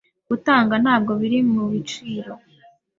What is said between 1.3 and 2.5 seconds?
mubiciro.